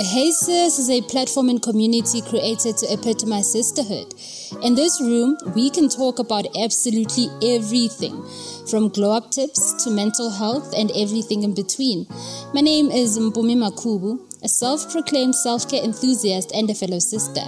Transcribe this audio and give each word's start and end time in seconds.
Hey 0.00 0.30
Sis 0.30 0.78
is 0.78 0.90
a 0.90 1.02
platform 1.02 1.48
and 1.48 1.60
community 1.60 2.22
created 2.22 2.76
to 2.76 2.86
epitomize 2.92 3.50
sisterhood. 3.50 4.14
In 4.62 4.76
this 4.76 5.00
room, 5.00 5.36
we 5.56 5.70
can 5.70 5.88
talk 5.88 6.20
about 6.20 6.46
absolutely 6.56 7.26
everything 7.42 8.24
from 8.70 8.90
glow 8.90 9.10
up 9.10 9.32
tips 9.32 9.82
to 9.82 9.90
mental 9.90 10.30
health 10.30 10.72
and 10.76 10.92
everything 10.94 11.42
in 11.42 11.52
between. 11.52 12.06
My 12.54 12.60
name 12.60 12.92
is 12.92 13.18
Mpumi 13.18 13.56
Makubu, 13.56 14.20
a 14.44 14.48
self 14.48 14.88
proclaimed 14.92 15.34
self 15.34 15.68
care 15.68 15.82
enthusiast 15.82 16.52
and 16.52 16.70
a 16.70 16.76
fellow 16.76 17.00
sister. 17.00 17.42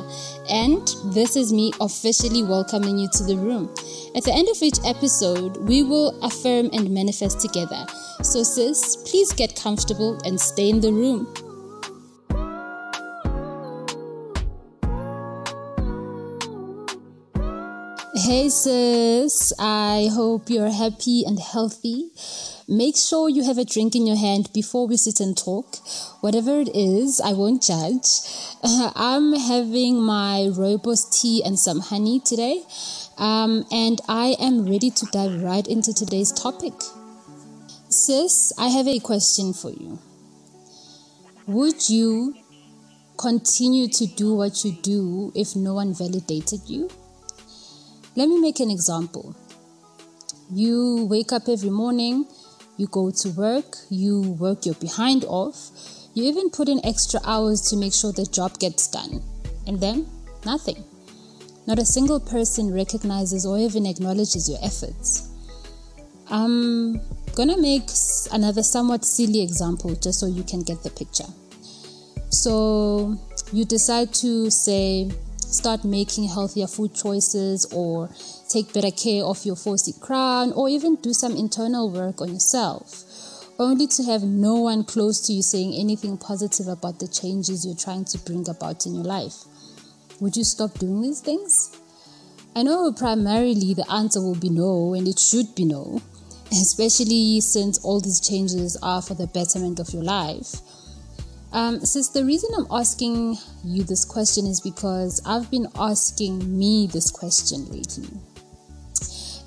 And 0.50 0.82
this 1.14 1.36
is 1.36 1.52
me 1.52 1.70
officially 1.80 2.42
welcoming 2.42 2.98
you 2.98 3.08
to 3.12 3.22
the 3.22 3.36
room. 3.36 3.72
At 4.16 4.24
the 4.24 4.34
end 4.34 4.48
of 4.48 4.60
each 4.60 4.80
episode, 4.84 5.56
we 5.68 5.84
will 5.84 6.18
affirm 6.24 6.68
and 6.72 6.90
manifest 6.90 7.40
together. 7.40 7.86
So, 8.24 8.42
sis, 8.42 8.96
please 9.08 9.32
get 9.32 9.54
comfortable 9.54 10.18
and 10.24 10.40
stay 10.40 10.68
in 10.68 10.80
the 10.80 10.92
room. 10.92 11.32
Hey 18.22 18.50
sis, 18.50 19.50
I 19.58 20.10
hope 20.12 20.50
you're 20.50 20.70
happy 20.70 21.24
and 21.24 21.38
healthy. 21.38 22.10
Make 22.68 22.98
sure 22.98 23.30
you 23.30 23.44
have 23.44 23.56
a 23.56 23.64
drink 23.64 23.94
in 23.94 24.06
your 24.06 24.18
hand 24.18 24.50
before 24.52 24.86
we 24.86 24.98
sit 24.98 25.20
and 25.20 25.34
talk. 25.34 25.76
Whatever 26.20 26.60
it 26.60 26.68
is, 26.74 27.18
I 27.18 27.32
won't 27.32 27.62
judge. 27.62 28.20
I'm 28.62 29.32
having 29.32 30.02
my 30.02 30.50
rooibos 30.52 31.10
tea 31.10 31.42
and 31.42 31.58
some 31.58 31.80
honey 31.80 32.20
today, 32.20 32.62
um, 33.16 33.64
and 33.72 34.02
I 34.06 34.36
am 34.38 34.68
ready 34.68 34.90
to 34.90 35.06
dive 35.06 35.42
right 35.42 35.66
into 35.66 35.94
today's 35.94 36.30
topic. 36.30 36.74
Sis, 37.88 38.52
I 38.58 38.68
have 38.68 38.86
a 38.86 38.98
question 38.98 39.54
for 39.54 39.70
you. 39.70 39.98
Would 41.46 41.88
you 41.88 42.34
continue 43.16 43.88
to 43.88 44.06
do 44.06 44.34
what 44.34 44.62
you 44.62 44.72
do 44.82 45.32
if 45.34 45.56
no 45.56 45.72
one 45.72 45.94
validated 45.94 46.68
you? 46.68 46.90
Let 48.16 48.28
me 48.28 48.40
make 48.40 48.58
an 48.60 48.70
example. 48.70 49.36
You 50.52 51.06
wake 51.08 51.32
up 51.32 51.48
every 51.48 51.70
morning, 51.70 52.26
you 52.76 52.88
go 52.88 53.10
to 53.10 53.28
work, 53.30 53.76
you 53.88 54.32
work 54.32 54.66
your 54.66 54.74
behind 54.76 55.24
off, 55.26 55.70
you 56.14 56.24
even 56.24 56.50
put 56.50 56.68
in 56.68 56.84
extra 56.84 57.20
hours 57.24 57.60
to 57.70 57.76
make 57.76 57.94
sure 57.94 58.12
the 58.12 58.26
job 58.26 58.58
gets 58.58 58.88
done. 58.88 59.22
And 59.66 59.80
then, 59.80 60.08
nothing. 60.44 60.82
Not 61.68 61.78
a 61.78 61.84
single 61.84 62.18
person 62.18 62.74
recognizes 62.74 63.46
or 63.46 63.58
even 63.58 63.86
acknowledges 63.86 64.48
your 64.48 64.58
efforts. 64.60 65.28
I'm 66.28 67.00
gonna 67.36 67.58
make 67.58 67.88
another 68.32 68.64
somewhat 68.64 69.04
silly 69.04 69.40
example 69.40 69.94
just 69.94 70.18
so 70.18 70.26
you 70.26 70.42
can 70.42 70.62
get 70.62 70.82
the 70.82 70.90
picture. 70.90 71.30
So, 72.30 73.16
you 73.52 73.64
decide 73.64 74.12
to 74.14 74.50
say, 74.50 75.10
start 75.52 75.84
making 75.84 76.28
healthier 76.28 76.66
food 76.66 76.94
choices 76.94 77.66
or 77.72 78.10
take 78.48 78.72
better 78.72 78.90
care 78.90 79.24
of 79.24 79.44
your 79.44 79.56
4C 79.56 80.00
crown 80.00 80.52
or 80.52 80.68
even 80.68 80.96
do 80.96 81.12
some 81.12 81.36
internal 81.36 81.90
work 81.90 82.20
on 82.20 82.32
yourself, 82.32 83.04
only 83.58 83.86
to 83.88 84.04
have 84.04 84.22
no 84.22 84.56
one 84.56 84.84
close 84.84 85.20
to 85.26 85.32
you 85.32 85.42
saying 85.42 85.74
anything 85.74 86.16
positive 86.16 86.68
about 86.68 86.98
the 86.98 87.08
changes 87.08 87.66
you're 87.66 87.74
trying 87.74 88.04
to 88.04 88.18
bring 88.18 88.48
about 88.48 88.86
in 88.86 88.94
your 88.94 89.04
life. 89.04 89.44
Would 90.20 90.36
you 90.36 90.44
stop 90.44 90.78
doing 90.78 91.02
these 91.02 91.20
things? 91.20 91.76
I 92.54 92.62
know 92.62 92.92
primarily 92.92 93.74
the 93.74 93.90
answer 93.90 94.20
will 94.20 94.34
be 94.34 94.50
no, 94.50 94.94
and 94.94 95.06
it 95.06 95.18
should 95.18 95.54
be 95.54 95.64
no, 95.64 96.02
especially 96.52 97.40
since 97.40 97.78
all 97.84 98.00
these 98.00 98.20
changes 98.20 98.76
are 98.82 99.02
for 99.02 99.14
the 99.14 99.26
betterment 99.26 99.78
of 99.78 99.92
your 99.92 100.02
life. 100.02 100.60
Um, 101.52 101.80
since 101.84 102.08
the 102.10 102.24
reason 102.24 102.50
I'm 102.56 102.66
asking 102.70 103.36
you 103.64 103.82
this 103.82 104.04
question 104.04 104.46
is 104.46 104.60
because 104.60 105.20
I've 105.26 105.50
been 105.50 105.66
asking 105.74 106.58
me 106.58 106.86
this 106.86 107.10
question 107.10 107.66
lately. 107.70 108.08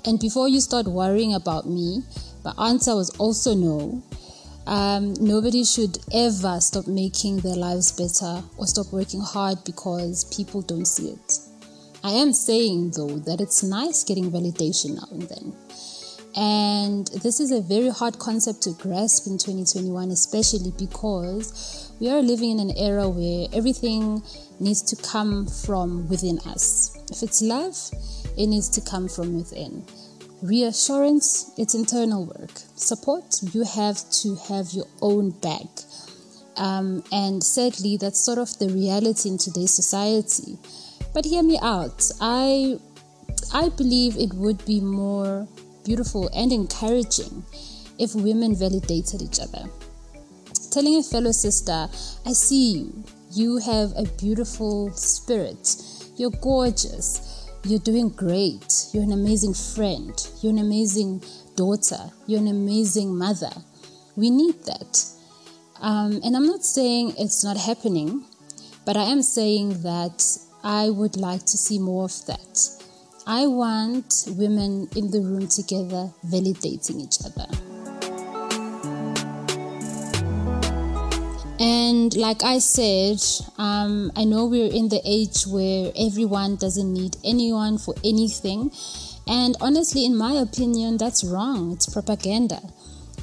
And 0.04 0.20
before 0.20 0.48
you 0.48 0.60
start 0.60 0.86
worrying 0.86 1.34
about 1.34 1.66
me, 1.66 2.02
my 2.44 2.52
answer 2.58 2.94
was 2.94 3.08
also 3.18 3.54
no. 3.54 4.02
Um, 4.66 5.14
nobody 5.14 5.64
should 5.64 5.98
ever 6.12 6.60
stop 6.60 6.86
making 6.86 7.38
their 7.38 7.56
lives 7.56 7.92
better 7.92 8.42
or 8.58 8.66
stop 8.66 8.92
working 8.92 9.20
hard 9.20 9.64
because 9.64 10.24
people 10.24 10.60
don't 10.60 10.86
see 10.86 11.10
it. 11.10 11.38
I 12.02 12.10
am 12.10 12.34
saying 12.34 12.92
though 12.96 13.18
that 13.20 13.40
it's 13.40 13.62
nice 13.62 14.04
getting 14.04 14.30
validation 14.30 14.96
now 14.96 15.08
and 15.10 15.22
then. 15.22 15.54
And 16.36 17.06
this 17.22 17.38
is 17.38 17.52
a 17.52 17.60
very 17.60 17.90
hard 17.90 18.18
concept 18.18 18.62
to 18.62 18.72
grasp 18.72 19.26
in 19.26 19.38
2021, 19.38 20.10
especially 20.10 20.72
because 20.76 21.92
we 22.00 22.10
are 22.10 22.20
living 22.20 22.58
in 22.58 22.60
an 22.60 22.76
era 22.76 23.08
where 23.08 23.46
everything 23.52 24.22
needs 24.58 24.82
to 24.82 24.96
come 24.96 25.46
from 25.46 26.08
within 26.08 26.40
us. 26.40 26.96
If 27.10 27.22
it's 27.22 27.40
love, 27.40 27.76
it 28.36 28.46
needs 28.48 28.68
to 28.70 28.80
come 28.80 29.08
from 29.08 29.36
within. 29.36 29.84
Reassurance, 30.42 31.52
it's 31.56 31.74
internal 31.74 32.26
work. 32.26 32.50
Support, 32.74 33.40
you 33.52 33.62
have 33.62 33.98
to 34.22 34.34
have 34.48 34.72
your 34.72 34.86
own 35.00 35.30
bag. 35.30 35.68
Um, 36.56 37.04
and 37.12 37.42
sadly, 37.42 37.96
that's 37.96 38.20
sort 38.20 38.38
of 38.38 38.58
the 38.58 38.68
reality 38.68 39.28
in 39.28 39.38
today's 39.38 39.72
society. 39.72 40.58
But 41.12 41.24
hear 41.24 41.42
me 41.42 41.58
out. 41.62 42.10
I, 42.20 42.78
I 43.52 43.68
believe 43.68 44.16
it 44.16 44.34
would 44.34 44.64
be 44.64 44.80
more 44.80 45.46
beautiful 45.84 46.28
and 46.34 46.52
encouraging 46.52 47.44
if 47.98 48.14
women 48.14 48.54
validated 48.56 49.22
each 49.22 49.40
other. 49.40 49.68
Telling 50.70 50.96
a 50.96 51.02
fellow 51.02 51.30
sister, 51.30 51.88
I 52.26 52.32
see 52.32 52.78
you, 52.78 53.04
you 53.32 53.58
have 53.58 53.92
a 53.96 54.04
beautiful 54.18 54.90
spirit, 54.92 55.76
you're 56.16 56.30
gorgeous, 56.42 57.50
you're 57.64 57.78
doing 57.78 58.08
great, 58.10 58.86
you're 58.92 59.04
an 59.04 59.12
amazing 59.12 59.54
friend, 59.54 60.12
you're 60.42 60.52
an 60.52 60.58
amazing 60.58 61.22
daughter, 61.56 62.10
you're 62.26 62.40
an 62.40 62.48
amazing 62.48 63.16
mother. 63.16 63.52
We 64.16 64.30
need 64.30 64.62
that. 64.64 65.04
Um, 65.80 66.20
and 66.24 66.36
I'm 66.36 66.46
not 66.46 66.64
saying 66.64 67.14
it's 67.18 67.44
not 67.44 67.56
happening, 67.56 68.24
but 68.84 68.96
I 68.96 69.04
am 69.04 69.22
saying 69.22 69.82
that 69.82 70.38
I 70.62 70.90
would 70.90 71.16
like 71.16 71.40
to 71.40 71.56
see 71.56 71.78
more 71.78 72.04
of 72.04 72.26
that. 72.26 72.83
I 73.26 73.46
want 73.46 74.26
women 74.36 74.86
in 74.94 75.10
the 75.10 75.20
room 75.22 75.48
together 75.48 76.12
validating 76.26 77.00
each 77.00 77.24
other. 77.24 77.48
And 81.58 82.14
like 82.16 82.42
I 82.42 82.58
said, 82.58 83.22
um, 83.56 84.12
I 84.14 84.24
know 84.24 84.44
we're 84.44 84.70
in 84.70 84.90
the 84.90 85.00
age 85.06 85.44
where 85.46 85.90
everyone 85.96 86.56
doesn't 86.56 86.92
need 86.92 87.16
anyone 87.24 87.78
for 87.78 87.94
anything. 88.04 88.70
And 89.26 89.56
honestly, 89.62 90.04
in 90.04 90.18
my 90.18 90.34
opinion, 90.34 90.98
that's 90.98 91.24
wrong. 91.24 91.72
It's 91.72 91.88
propaganda. 91.88 92.60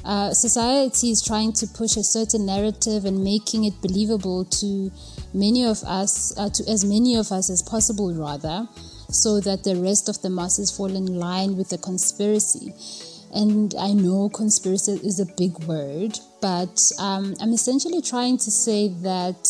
Uh, 0.04 0.34
society 0.34 1.12
is 1.12 1.22
trying 1.22 1.52
to 1.52 1.66
push 1.68 1.96
a 1.96 2.02
certain 2.02 2.44
narrative 2.44 3.04
and 3.04 3.22
making 3.22 3.62
it 3.62 3.80
believable 3.80 4.46
to 4.46 4.90
many 5.32 5.64
of 5.64 5.80
us, 5.84 6.36
uh, 6.36 6.50
to 6.50 6.68
as 6.68 6.84
many 6.84 7.14
of 7.14 7.30
us 7.30 7.48
as 7.48 7.62
possible, 7.62 8.12
rather 8.12 8.66
so 9.12 9.40
that 9.40 9.64
the 9.64 9.76
rest 9.76 10.08
of 10.08 10.20
the 10.22 10.30
masses 10.30 10.70
fall 10.70 10.94
in 10.94 11.06
line 11.06 11.56
with 11.56 11.68
the 11.68 11.78
conspiracy. 11.78 12.72
And 13.34 13.74
I 13.78 13.92
know 13.92 14.28
conspiracy 14.28 15.00
is 15.04 15.20
a 15.20 15.26
big 15.36 15.58
word, 15.64 16.18
but 16.40 16.80
um, 16.98 17.34
I'm 17.40 17.52
essentially 17.52 18.02
trying 18.02 18.38
to 18.38 18.50
say 18.50 18.88
that 19.02 19.48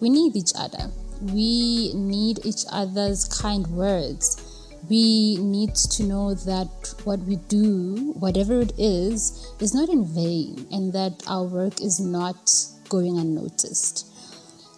we 0.00 0.08
need 0.08 0.36
each 0.36 0.52
other. 0.54 0.90
We 1.20 1.92
need 1.94 2.44
each 2.44 2.64
other's 2.70 3.24
kind 3.26 3.66
words. 3.66 4.44
We 4.88 5.36
need 5.38 5.74
to 5.74 6.04
know 6.04 6.34
that 6.34 6.94
what 7.04 7.18
we 7.20 7.36
do, 7.36 8.14
whatever 8.18 8.60
it 8.60 8.72
is, 8.78 9.52
is 9.60 9.74
not 9.74 9.88
in 9.88 10.06
vain 10.06 10.66
and 10.70 10.92
that 10.92 11.22
our 11.26 11.44
work 11.44 11.82
is 11.82 12.00
not 12.00 12.50
going 12.88 13.18
unnoticed. 13.18 14.06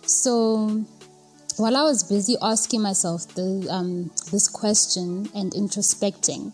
So, 0.08 0.84
while 1.60 1.76
I 1.76 1.82
was 1.82 2.02
busy 2.02 2.36
asking 2.40 2.80
myself 2.80 3.28
the, 3.34 3.66
um, 3.68 4.10
this 4.32 4.48
question 4.48 5.28
and 5.34 5.52
introspecting, 5.52 6.52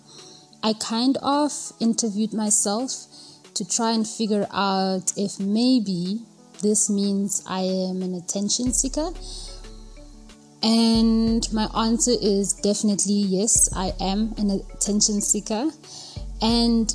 I 0.64 0.72
kind 0.72 1.16
of 1.22 1.52
interviewed 1.78 2.34
myself 2.34 2.90
to 3.54 3.64
try 3.64 3.92
and 3.92 4.04
figure 4.04 4.48
out 4.50 5.12
if 5.16 5.38
maybe 5.38 6.22
this 6.60 6.90
means 6.90 7.44
I 7.46 7.60
am 7.60 8.02
an 8.02 8.16
attention 8.16 8.72
seeker. 8.72 9.12
And 10.64 11.46
my 11.52 11.68
answer 11.76 12.14
is 12.20 12.54
definitely 12.54 13.14
yes, 13.14 13.72
I 13.76 13.92
am 14.00 14.34
an 14.38 14.60
attention 14.74 15.20
seeker. 15.20 15.70
And 16.42 16.92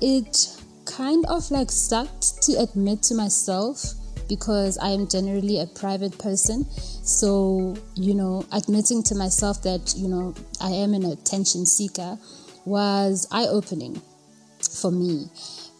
it 0.00 0.56
kind 0.86 1.26
of 1.26 1.50
like 1.50 1.70
sucked 1.70 2.42
to 2.44 2.52
admit 2.60 3.02
to 3.02 3.14
myself 3.14 3.92
because 4.32 4.78
I 4.78 4.88
am 4.88 5.08
generally 5.08 5.60
a 5.60 5.66
private 5.66 6.16
person. 6.18 6.64
So, 7.04 7.76
you 7.94 8.14
know, 8.14 8.46
admitting 8.50 9.02
to 9.04 9.14
myself 9.14 9.62
that, 9.62 9.92
you 9.94 10.08
know, 10.08 10.34
I 10.58 10.70
am 10.70 10.94
an 10.94 11.04
attention 11.04 11.66
seeker 11.66 12.18
was 12.64 13.26
eye 13.30 13.46
opening 13.46 14.00
for 14.80 14.90
me 14.90 15.28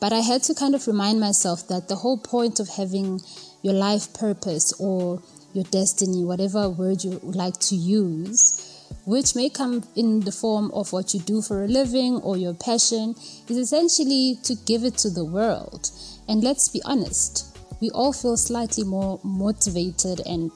But 0.03 0.13
I 0.13 0.19
had 0.19 0.43
to 0.45 0.55
kind 0.55 0.75
of 0.75 0.89
remind 0.89 1.21
myself 1.21 1.69
that 1.69 1.87
the 1.87 1.95
whole 1.95 2.19
point 2.19 2.59
of 2.59 2.69
having 2.69 3.21
your 3.63 3.73
life 3.73 4.13
purpose 4.13 4.73
or 4.81 5.23
your 5.55 5.63
destiny, 5.71 6.25
whatever 6.25 6.69
word 6.69 7.05
you 7.05 7.21
like 7.23 7.57
to 7.71 7.77
use, 7.77 8.85
which 9.07 9.37
may 9.37 9.49
come 9.49 9.85
in 9.95 10.19
the 10.21 10.33
form 10.33 10.73
of 10.73 10.93
what 10.93 11.15
you 11.15 11.21
do 11.21 11.41
for 11.41 11.63
a 11.63 11.69
living 11.69 12.17
or 12.17 12.37
your 12.37 12.53
passion, 12.53 13.15
is 13.49 13.57
essentially 13.57 14.39
to 14.43 14.57
give 14.67 14.83
it 14.83 14.99
to 14.99 15.09
the 15.09 15.25
world. 15.25 15.89
And 16.27 16.43
let's 16.43 16.69
be 16.69 16.83
honest, 16.85 17.52
we 17.83 17.91
all 17.91 18.13
feel 18.13 18.37
slightly 18.37 18.85
more 18.85 19.19
motivated 19.25 20.21
and, 20.25 20.53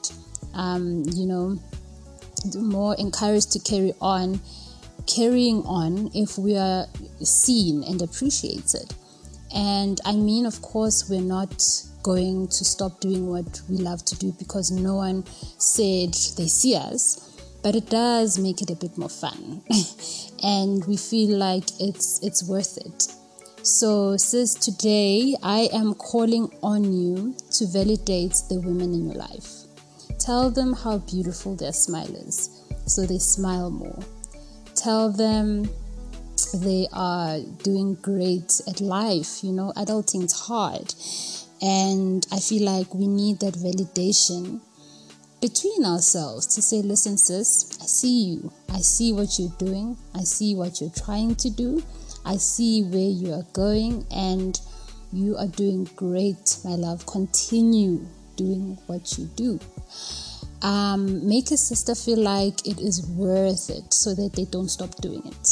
um, 0.53 1.03
you 1.13 1.27
know, 1.27 1.59
more 2.55 2.95
encouraged 2.97 3.51
to 3.51 3.59
carry 3.59 3.93
on, 3.99 4.39
carrying 5.05 5.61
on 5.65 6.09
if 6.15 6.37
we 6.37 6.55
are 6.55 6.85
seen 7.19 7.83
and 7.83 8.01
appreciated. 8.01 8.95
And 9.53 9.99
I 10.05 10.13
mean, 10.13 10.45
of 10.45 10.61
course, 10.61 11.09
we're 11.09 11.19
not 11.19 11.61
going 12.01 12.47
to 12.47 12.63
stop 12.63 13.01
doing 13.01 13.27
what 13.27 13.61
we 13.69 13.75
love 13.75 14.05
to 14.05 14.15
do 14.15 14.31
because 14.39 14.71
no 14.71 14.95
one 14.95 15.25
said 15.57 16.13
they 16.37 16.47
see 16.47 16.73
us 16.73 17.23
but 17.63 17.75
it 17.75 17.89
does 17.89 18.39
make 18.39 18.61
it 18.61 18.69
a 18.69 18.75
bit 18.75 18.97
more 18.97 19.09
fun 19.09 19.61
and 20.43 20.85
we 20.85 20.95
feel 20.95 21.37
like 21.37 21.65
it's 21.81 22.23
it's 22.23 22.47
worth 22.47 22.77
it 22.77 23.11
so 23.67 24.15
sis 24.15 24.53
today 24.53 25.35
i 25.43 25.67
am 25.73 25.93
calling 25.95 26.49
on 26.63 26.85
you 26.85 27.35
to 27.51 27.67
validate 27.67 28.33
the 28.47 28.57
women 28.61 28.93
in 28.93 29.07
your 29.07 29.15
life 29.15 29.65
tell 30.17 30.49
them 30.49 30.71
how 30.71 30.97
beautiful 30.99 31.53
their 31.53 31.73
smile 31.73 32.15
is 32.15 32.63
so 32.85 33.05
they 33.05 33.17
smile 33.17 33.69
more 33.69 33.99
tell 34.73 35.11
them 35.11 35.69
they 36.63 36.87
are 36.93 37.39
doing 37.61 37.95
great 37.95 38.61
at 38.69 38.79
life 38.79 39.43
you 39.43 39.51
know 39.51 39.73
adulting's 39.75 40.47
hard 40.47 40.93
and 41.61 42.25
i 42.31 42.39
feel 42.39 42.63
like 42.63 42.93
we 42.93 43.05
need 43.05 43.37
that 43.41 43.55
validation 43.55 44.61
between 45.39 45.85
ourselves 45.85 46.47
to 46.47 46.61
say, 46.63 46.77
listen, 46.77 47.15
sis, 47.15 47.77
I 47.79 47.85
see 47.85 48.23
you. 48.23 48.51
I 48.69 48.79
see 48.79 49.13
what 49.13 49.37
you're 49.37 49.53
doing. 49.59 49.95
I 50.15 50.21
see 50.21 50.55
what 50.55 50.81
you're 50.81 50.89
trying 50.89 51.35
to 51.35 51.49
do. 51.51 51.83
I 52.27 52.37
see 52.37 52.83
where 52.83 52.99
you 52.99 53.33
are 53.33 53.45
going, 53.53 54.05
and 54.11 54.59
you 55.13 55.37
are 55.37 55.47
doing 55.47 55.85
great, 55.95 56.57
my 56.63 56.75
love. 56.75 57.05
Continue 57.05 58.05
doing 58.35 58.77
what 58.87 59.17
you 59.17 59.25
do. 59.35 59.59
Um, 60.61 61.27
make 61.27 61.51
a 61.51 61.57
sister 61.57 61.95
feel 61.95 62.19
like 62.19 62.67
it 62.67 62.79
is 62.79 63.07
worth 63.07 63.69
it 63.69 63.93
so 63.93 64.13
that 64.13 64.33
they 64.33 64.45
don't 64.45 64.69
stop 64.69 64.93
doing 64.97 65.25
it. 65.25 65.47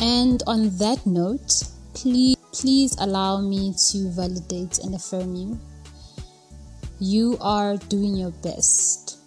And 0.00 0.42
on 0.46 0.76
that 0.78 1.06
note, 1.06 1.64
please 1.94 2.36
Please 2.52 2.94
allow 3.00 3.40
me 3.40 3.74
to 3.90 4.10
validate 4.10 4.78
and 4.80 4.94
affirm 4.94 5.34
you. 5.34 5.58
You 7.00 7.38
are 7.40 7.78
doing 7.78 8.14
your 8.14 8.30
best. 8.30 9.21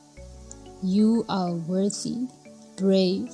You 0.85 1.25
are 1.29 1.51
worthy, 1.51 2.27
brave, 2.77 3.31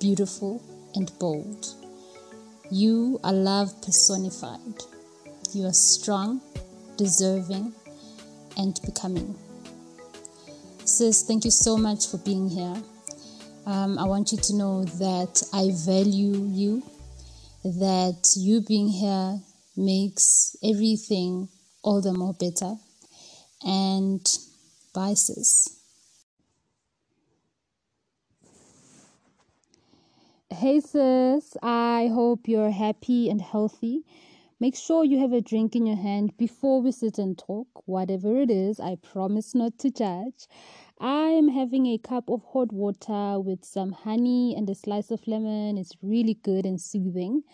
beautiful, 0.00 0.62
and 0.94 1.12
bold. 1.18 1.74
You 2.70 3.20
are 3.22 3.34
love 3.34 3.82
personified. 3.82 4.80
You 5.52 5.66
are 5.66 5.74
strong, 5.74 6.40
deserving, 6.96 7.74
and 8.56 8.80
becoming. 8.86 9.36
Sis, 10.86 11.22
thank 11.22 11.44
you 11.44 11.50
so 11.50 11.76
much 11.76 12.06
for 12.06 12.16
being 12.16 12.48
here. 12.48 12.76
Um, 13.66 13.98
I 13.98 14.04
want 14.04 14.32
you 14.32 14.38
to 14.38 14.56
know 14.56 14.84
that 14.84 15.42
I 15.52 15.72
value 15.84 16.46
you 16.46 16.82
that 17.62 18.32
you 18.38 18.62
being 18.62 18.88
here 18.88 19.38
makes 19.76 20.56
everything 20.64 21.50
all 21.82 22.00
the 22.00 22.14
more 22.14 22.32
better. 22.32 22.76
And 23.66 24.26
bye, 24.94 25.12
sis. 25.12 25.79
Hey, 30.52 30.80
sis. 30.80 31.56
I 31.62 32.10
hope 32.12 32.48
you're 32.48 32.72
happy 32.72 33.30
and 33.30 33.40
healthy. 33.40 34.04
Make 34.58 34.74
sure 34.74 35.04
you 35.04 35.20
have 35.20 35.32
a 35.32 35.40
drink 35.40 35.76
in 35.76 35.86
your 35.86 35.96
hand 35.96 36.36
before 36.36 36.82
we 36.82 36.90
sit 36.90 37.18
and 37.18 37.38
talk. 37.38 37.68
Whatever 37.86 38.36
it 38.40 38.50
is, 38.50 38.80
I 38.80 38.96
promise 38.96 39.54
not 39.54 39.78
to 39.78 39.90
judge. 39.90 40.48
I 40.98 41.28
am 41.28 41.48
having 41.48 41.86
a 41.86 41.98
cup 41.98 42.28
of 42.28 42.42
hot 42.52 42.72
water 42.72 43.38
with 43.38 43.64
some 43.64 43.92
honey 43.92 44.56
and 44.56 44.68
a 44.68 44.74
slice 44.74 45.12
of 45.12 45.26
lemon. 45.28 45.78
It's 45.78 45.96
really 46.02 46.34
good 46.34 46.66
and 46.66 46.80
soothing. 46.80 47.44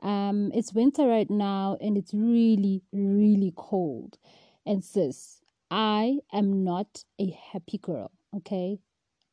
Um, 0.00 0.50
it's 0.54 0.72
winter 0.72 1.06
right 1.06 1.28
now 1.28 1.76
and 1.82 1.98
it's 1.98 2.14
really, 2.14 2.82
really 2.92 3.52
cold. 3.56 4.16
And 4.64 4.82
sis, 4.82 5.42
I 5.70 6.20
am 6.32 6.64
not 6.64 7.04
a 7.20 7.30
happy 7.52 7.76
girl, 7.76 8.10
okay? 8.34 8.78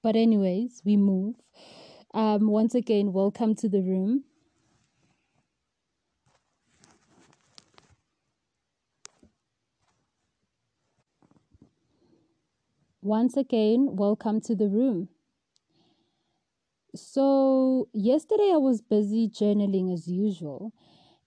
But, 0.03 0.17
anyways, 0.17 0.81
we 0.83 0.97
move. 0.97 1.35
Um, 2.15 2.47
once 2.47 2.73
again, 2.73 3.11
welcome 3.13 3.55
to 3.55 3.69
the 3.69 3.81
room. 3.81 4.23
Once 13.01 13.37
again, 13.37 13.97
welcome 13.97 14.39
to 14.41 14.55
the 14.55 14.69
room. 14.69 15.09
So, 16.95 17.89
yesterday 17.93 18.51
I 18.53 18.57
was 18.57 18.81
busy 18.81 19.27
journaling 19.27 19.93
as 19.93 20.07
usual, 20.07 20.71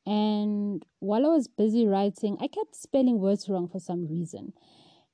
and 0.06 0.84
while 1.00 1.26
I 1.26 1.28
was 1.28 1.48
busy 1.48 1.86
writing, 1.86 2.38
I 2.40 2.48
kept 2.48 2.74
spelling 2.74 3.20
words 3.20 3.48
wrong 3.50 3.68
for 3.68 3.78
some 3.80 4.06
reason. 4.06 4.54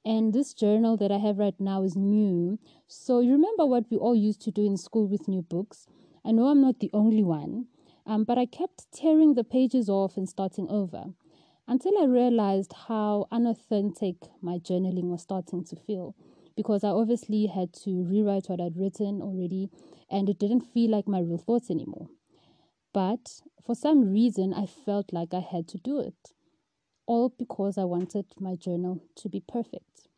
And 0.04 0.32
this 0.32 0.52
journal 0.54 0.96
that 0.98 1.10
I 1.10 1.18
have 1.18 1.38
right 1.38 1.58
now 1.58 1.82
is 1.82 1.96
new. 1.96 2.58
So, 2.86 3.20
you 3.20 3.32
remember 3.32 3.64
what 3.64 3.90
we 3.90 3.96
all 3.96 4.14
used 4.14 4.42
to 4.42 4.50
do 4.50 4.64
in 4.64 4.76
school 4.76 5.06
with 5.06 5.28
new 5.28 5.42
books? 5.42 5.86
I 6.24 6.32
know 6.32 6.48
I'm 6.48 6.60
not 6.60 6.80
the 6.80 6.90
only 6.92 7.22
one, 7.22 7.66
um, 8.06 8.24
but 8.24 8.38
I 8.38 8.46
kept 8.46 8.92
tearing 8.92 9.34
the 9.34 9.44
pages 9.44 9.88
off 9.88 10.16
and 10.16 10.28
starting 10.28 10.68
over 10.68 11.14
until 11.66 11.98
I 11.98 12.04
realized 12.04 12.74
how 12.88 13.26
unauthentic 13.30 14.16
my 14.42 14.58
journaling 14.58 15.04
was 15.04 15.22
starting 15.22 15.64
to 15.64 15.76
feel 15.76 16.14
because 16.56 16.84
I 16.84 16.90
obviously 16.90 17.46
had 17.46 17.72
to 17.84 18.04
rewrite 18.04 18.48
what 18.48 18.60
I'd 18.60 18.76
written 18.76 19.22
already 19.22 19.70
and 20.10 20.28
it 20.28 20.38
didn't 20.38 20.60
feel 20.60 20.90
like 20.90 21.08
my 21.08 21.20
real 21.20 21.38
thoughts 21.38 21.70
anymore. 21.70 22.08
But 22.92 23.40
for 23.64 23.74
some 23.74 24.12
reason, 24.12 24.52
I 24.52 24.66
felt 24.66 25.12
like 25.12 25.34
I 25.34 25.40
had 25.40 25.66
to 25.68 25.78
do 25.78 25.98
it, 25.98 26.33
all 27.06 27.30
because 27.30 27.78
I 27.78 27.84
wanted 27.84 28.26
my 28.38 28.56
journal 28.56 29.00
to 29.16 29.28
be 29.28 29.40
perfect. 29.40 30.08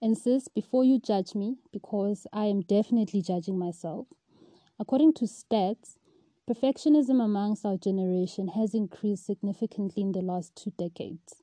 And 0.00 0.18
sis, 0.18 0.48
before 0.48 0.84
you 0.84 0.98
judge 0.98 1.34
me, 1.34 1.56
because 1.72 2.26
I 2.32 2.44
am 2.46 2.60
definitely 2.60 3.22
judging 3.22 3.58
myself, 3.58 4.06
according 4.78 5.14
to 5.14 5.24
stats, 5.24 5.96
perfectionism 6.48 7.24
amongst 7.24 7.64
our 7.64 7.78
generation 7.78 8.48
has 8.48 8.74
increased 8.74 9.24
significantly 9.24 10.02
in 10.02 10.12
the 10.12 10.20
last 10.20 10.54
two 10.54 10.72
decades. 10.78 11.42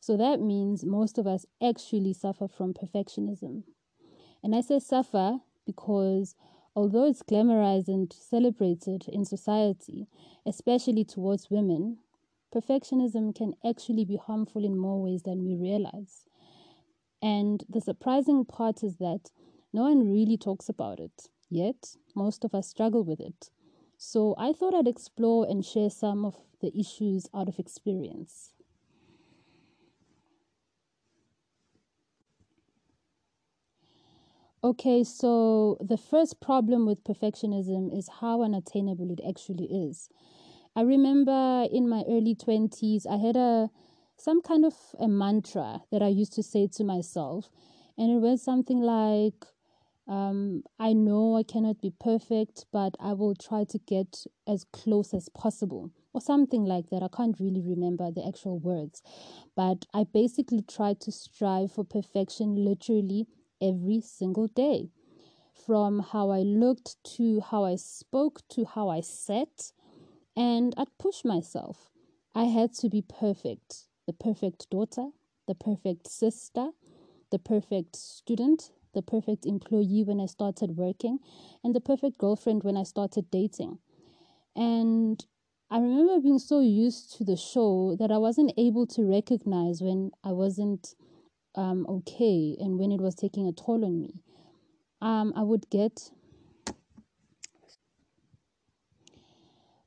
So 0.00 0.16
that 0.16 0.40
means 0.40 0.84
most 0.84 1.18
of 1.18 1.26
us 1.26 1.46
actually 1.60 2.12
suffer 2.12 2.46
from 2.46 2.74
perfectionism. 2.74 3.64
And 4.42 4.54
I 4.54 4.60
say 4.60 4.78
suffer 4.78 5.40
because 5.66 6.36
although 6.76 7.06
it's 7.06 7.24
glamorized 7.24 7.88
and 7.88 8.12
celebrated 8.12 9.06
in 9.08 9.24
society, 9.24 10.06
especially 10.46 11.04
towards 11.04 11.50
women, 11.50 11.98
perfectionism 12.54 13.34
can 13.34 13.54
actually 13.64 14.04
be 14.04 14.16
harmful 14.16 14.64
in 14.64 14.76
more 14.78 15.02
ways 15.02 15.22
than 15.22 15.44
we 15.44 15.54
realize. 15.56 16.26
And 17.22 17.64
the 17.68 17.80
surprising 17.82 18.44
part 18.46 18.82
is 18.82 18.96
that 18.98 19.30
no 19.72 19.82
one 19.82 20.10
really 20.10 20.38
talks 20.38 20.68
about 20.68 20.98
it, 21.00 21.28
yet, 21.50 21.96
most 22.14 22.44
of 22.44 22.54
us 22.54 22.68
struggle 22.68 23.02
with 23.04 23.20
it. 23.20 23.50
So 23.98 24.34
I 24.38 24.52
thought 24.54 24.74
I'd 24.74 24.88
explore 24.88 25.46
and 25.46 25.64
share 25.64 25.90
some 25.90 26.24
of 26.24 26.36
the 26.60 26.74
issues 26.78 27.28
out 27.34 27.48
of 27.48 27.58
experience. 27.58 28.54
Okay, 34.64 35.04
so 35.04 35.76
the 35.80 35.96
first 35.96 36.40
problem 36.40 36.86
with 36.86 37.04
perfectionism 37.04 37.96
is 37.96 38.08
how 38.20 38.42
unattainable 38.42 39.10
it 39.10 39.20
actually 39.26 39.66
is. 39.66 40.08
I 40.76 40.82
remember 40.82 41.66
in 41.72 41.88
my 41.88 42.04
early 42.08 42.34
20s, 42.36 43.04
I 43.06 43.16
had 43.16 43.36
a 43.36 43.70
some 44.16 44.40
kind 44.42 44.64
of 44.64 44.74
a 44.98 45.08
mantra 45.08 45.82
that 45.90 46.02
I 46.02 46.08
used 46.08 46.32
to 46.34 46.42
say 46.42 46.66
to 46.68 46.84
myself, 46.84 47.50
and 47.98 48.10
it 48.10 48.20
was 48.20 48.42
something 48.42 48.80
like, 48.80 49.44
um, 50.08 50.62
I 50.78 50.92
know 50.92 51.36
I 51.36 51.42
cannot 51.42 51.80
be 51.80 51.90
perfect, 51.90 52.66
but 52.72 52.94
I 53.00 53.12
will 53.14 53.34
try 53.34 53.64
to 53.64 53.78
get 53.78 54.24
as 54.46 54.64
close 54.72 55.12
as 55.14 55.28
possible, 55.30 55.90
or 56.14 56.20
something 56.20 56.64
like 56.64 56.90
that. 56.90 57.02
I 57.02 57.08
can't 57.08 57.38
really 57.40 57.62
remember 57.62 58.10
the 58.10 58.26
actual 58.26 58.58
words, 58.58 59.02
but 59.56 59.86
I 59.94 60.04
basically 60.04 60.62
tried 60.62 61.00
to 61.00 61.12
strive 61.12 61.72
for 61.72 61.84
perfection 61.84 62.64
literally 62.64 63.26
every 63.60 64.00
single 64.00 64.48
day. 64.48 64.90
from 65.66 66.00
how 66.00 66.30
I 66.30 66.40
looked 66.42 66.96
to 67.16 67.40
how 67.40 67.64
I 67.64 67.76
spoke 67.76 68.40
to 68.50 68.64
how 68.64 68.88
I 68.88 69.00
sat, 69.00 69.72
and 70.36 70.74
I'd 70.76 70.98
push 70.98 71.24
myself. 71.24 71.90
I 72.34 72.44
had 72.44 72.74
to 72.74 72.88
be 72.88 73.02
perfect 73.02 73.84
the 74.06 74.12
perfect 74.12 74.70
daughter, 74.70 75.08
the 75.48 75.54
perfect 75.54 76.08
sister, 76.08 76.70
the 77.32 77.38
perfect 77.38 77.96
student, 77.96 78.70
the 78.94 79.02
perfect 79.02 79.44
employee 79.44 80.04
when 80.04 80.20
I 80.20 80.26
started 80.26 80.76
working, 80.76 81.18
and 81.64 81.74
the 81.74 81.80
perfect 81.80 82.18
girlfriend 82.18 82.62
when 82.62 82.76
I 82.76 82.84
started 82.84 83.30
dating. 83.30 83.78
And 84.54 85.24
I 85.70 85.78
remember 85.78 86.20
being 86.20 86.38
so 86.38 86.60
used 86.60 87.16
to 87.16 87.24
the 87.24 87.36
show 87.36 87.96
that 87.98 88.12
I 88.12 88.18
wasn't 88.18 88.52
able 88.56 88.86
to 88.88 89.02
recognize 89.04 89.82
when 89.82 90.12
I 90.22 90.32
wasn't 90.32 90.94
um, 91.56 91.86
okay 91.88 92.56
and 92.60 92.78
when 92.78 92.92
it 92.92 93.00
was 93.00 93.14
taking 93.14 93.48
a 93.48 93.52
toll 93.52 93.84
on 93.84 94.00
me. 94.00 94.20
Um, 95.00 95.32
I 95.36 95.42
would 95.42 95.68
get. 95.68 96.10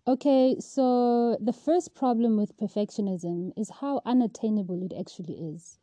Okay, 0.09 0.55
so 0.59 1.37
the 1.39 1.53
first 1.53 1.93
problem 1.93 2.35
with 2.35 2.57
perfectionism 2.57 3.51
is 3.55 3.69
how 3.69 4.01
unattainable 4.07 4.81
it 4.83 4.91
actually 4.99 5.35
is. 5.35 5.77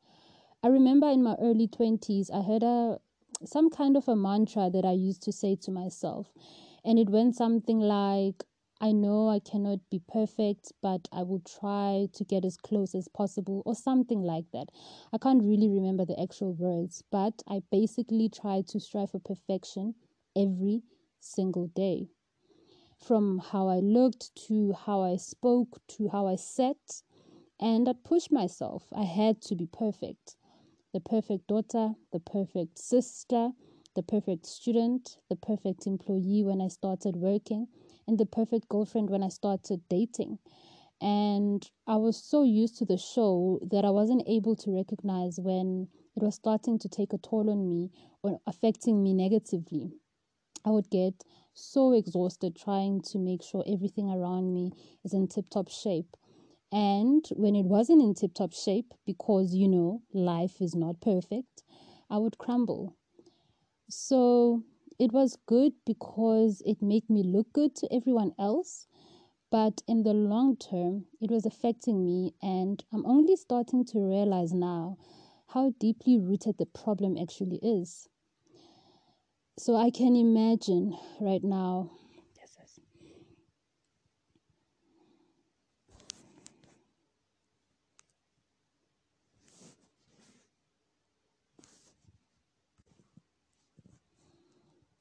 I 0.64 0.66
remember 0.66 1.08
in 1.08 1.22
my 1.22 1.36
early 1.40 1.68
20s, 1.68 2.28
I 2.32 2.42
heard 2.42 2.64
a 2.64 2.98
some 3.44 3.70
kind 3.70 3.96
of 3.96 4.08
a 4.08 4.16
mantra 4.16 4.68
that 4.68 4.84
I 4.84 4.90
used 4.90 5.22
to 5.22 5.32
say 5.32 5.54
to 5.62 5.70
myself, 5.70 6.34
and 6.84 6.98
it 6.98 7.08
went 7.08 7.36
something 7.36 7.78
like, 7.78 8.42
I 8.80 8.90
know 8.90 9.28
I 9.28 9.38
cannot 9.38 9.78
be 9.90 10.00
perfect, 10.08 10.72
but 10.82 11.06
I 11.12 11.22
will 11.22 11.42
try 11.60 12.08
to 12.12 12.24
get 12.24 12.44
as 12.44 12.56
close 12.56 12.96
as 12.96 13.06
possible, 13.06 13.62
or 13.64 13.76
something 13.76 14.22
like 14.22 14.50
that. 14.52 14.70
I 15.12 15.18
can't 15.18 15.44
really 15.44 15.68
remember 15.68 16.04
the 16.04 16.20
actual 16.20 16.52
words, 16.52 17.04
but 17.12 17.44
I 17.46 17.62
basically 17.70 18.28
try 18.28 18.64
to 18.70 18.80
strive 18.80 19.12
for 19.12 19.20
perfection 19.20 19.94
every 20.34 20.82
single 21.20 21.68
day. 21.68 22.08
From 22.98 23.38
how 23.38 23.68
I 23.68 23.78
looked 23.78 24.34
to 24.46 24.72
how 24.72 25.02
I 25.02 25.16
spoke 25.16 25.80
to 25.88 26.08
how 26.08 26.26
I 26.26 26.36
sat, 26.36 27.02
and 27.60 27.88
I'd 27.88 28.04
push 28.04 28.30
myself. 28.30 28.84
I 28.92 29.04
had 29.04 29.40
to 29.42 29.54
be 29.54 29.66
perfect 29.66 30.36
the 30.96 31.00
perfect 31.00 31.46
daughter, 31.46 31.94
the 32.10 32.20
perfect 32.20 32.78
sister, 32.78 33.50
the 33.94 34.02
perfect 34.02 34.46
student, 34.46 35.18
the 35.28 35.36
perfect 35.36 35.86
employee 35.86 36.42
when 36.42 36.60
I 36.62 36.68
started 36.68 37.16
working 37.16 37.68
and 38.08 38.16
the 38.16 38.24
perfect 38.24 38.68
girlfriend 38.70 39.10
when 39.10 39.22
I 39.22 39.28
started 39.28 39.82
dating. 39.90 40.38
And 40.98 41.68
I 41.86 41.96
was 41.96 42.16
so 42.16 42.44
used 42.44 42.78
to 42.78 42.86
the 42.86 42.96
show 42.96 43.60
that 43.70 43.84
I 43.84 43.90
wasn't 43.90 44.22
able 44.26 44.56
to 44.56 44.74
recognize 44.74 45.38
when 45.38 45.88
it 46.16 46.22
was 46.22 46.36
starting 46.36 46.78
to 46.78 46.88
take 46.88 47.12
a 47.12 47.18
toll 47.18 47.50
on 47.50 47.68
me 47.68 47.90
or 48.22 48.40
affecting 48.46 49.02
me 49.02 49.12
negatively. 49.12 49.92
I 50.64 50.70
would 50.70 50.88
get 50.88 51.24
so 51.58 51.92
exhausted 51.92 52.54
trying 52.54 53.00
to 53.00 53.18
make 53.18 53.42
sure 53.42 53.64
everything 53.66 54.10
around 54.10 54.52
me 54.52 54.72
is 55.04 55.14
in 55.14 55.26
tip 55.26 55.48
top 55.48 55.68
shape. 55.70 56.14
And 56.70 57.24
when 57.34 57.56
it 57.56 57.64
wasn't 57.64 58.02
in 58.02 58.12
tip 58.12 58.34
top 58.34 58.52
shape, 58.52 58.92
because 59.06 59.54
you 59.54 59.66
know, 59.66 60.02
life 60.12 60.60
is 60.60 60.74
not 60.74 61.00
perfect, 61.00 61.62
I 62.10 62.18
would 62.18 62.36
crumble. 62.36 62.94
So 63.88 64.64
it 64.98 65.12
was 65.12 65.38
good 65.46 65.72
because 65.86 66.62
it 66.66 66.82
made 66.82 67.08
me 67.08 67.22
look 67.22 67.52
good 67.54 67.74
to 67.76 67.88
everyone 67.90 68.34
else. 68.38 68.86
But 69.50 69.82
in 69.88 70.02
the 70.02 70.12
long 70.12 70.56
term, 70.56 71.06
it 71.22 71.30
was 71.30 71.46
affecting 71.46 72.04
me, 72.04 72.34
and 72.42 72.84
I'm 72.92 73.06
only 73.06 73.36
starting 73.36 73.84
to 73.86 74.00
realize 74.00 74.52
now 74.52 74.98
how 75.48 75.72
deeply 75.78 76.18
rooted 76.18 76.58
the 76.58 76.66
problem 76.66 77.16
actually 77.16 77.60
is. 77.62 78.08
So 79.58 79.74
I 79.74 79.90
can 79.90 80.14
imagine 80.14 80.96
right 81.20 81.42
now. 81.42 81.90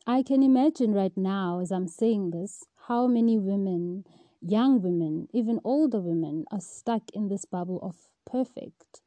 I 0.08 0.24
can 0.24 0.42
imagine 0.44 0.94
right 0.94 1.16
now, 1.18 1.60
as 1.60 1.72
I'm 1.72 1.88
saying 1.88 2.30
this, 2.30 2.64
how 2.88 3.08
many 3.08 3.38
women, 3.38 4.06
young 4.40 4.82
women, 4.82 5.28
even 5.34 5.60
older 5.64 6.00
women, 6.00 6.46
are 6.52 6.62
stuck 6.62 7.04
in 7.14 7.28
this 7.28 7.44
bubble 7.44 7.80
of 7.82 7.96
perfect. 8.26 9.02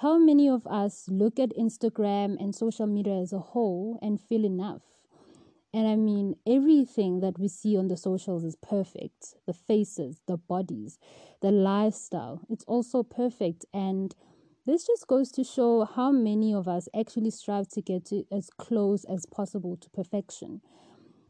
How 0.00 0.16
many 0.16 0.48
of 0.48 0.66
us 0.66 1.10
look 1.10 1.38
at 1.38 1.54
Instagram 1.58 2.42
and 2.42 2.54
social 2.54 2.86
media 2.86 3.20
as 3.20 3.34
a 3.34 3.38
whole 3.38 3.98
and 4.00 4.18
feel 4.18 4.46
enough? 4.46 4.80
And 5.74 5.86
I 5.86 5.96
mean, 5.96 6.36
everything 6.46 7.20
that 7.20 7.38
we 7.38 7.48
see 7.48 7.76
on 7.76 7.88
the 7.88 7.98
socials 7.98 8.42
is 8.42 8.56
perfect 8.56 9.34
the 9.46 9.52
faces, 9.52 10.22
the 10.26 10.38
bodies, 10.38 10.98
the 11.42 11.50
lifestyle. 11.50 12.40
It's 12.48 12.64
also 12.64 13.02
perfect. 13.02 13.66
And 13.74 14.14
this 14.64 14.86
just 14.86 15.06
goes 15.06 15.30
to 15.32 15.44
show 15.44 15.84
how 15.84 16.10
many 16.10 16.54
of 16.54 16.66
us 16.66 16.88
actually 16.98 17.30
strive 17.30 17.68
to 17.68 17.82
get 17.82 18.06
to 18.06 18.24
as 18.32 18.48
close 18.48 19.04
as 19.04 19.26
possible 19.26 19.76
to 19.76 19.90
perfection. 19.90 20.62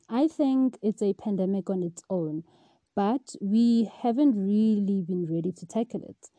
I 0.08 0.28
think 0.28 0.78
it's 0.80 1.02
a 1.02 1.12
pandemic 1.14 1.68
on 1.68 1.82
its 1.82 2.04
own, 2.08 2.44
but 2.94 3.34
we 3.40 3.90
haven't 4.00 4.36
really 4.36 5.02
been 5.02 5.26
ready 5.28 5.50
to 5.50 5.66
tackle 5.66 6.04
it. 6.08 6.30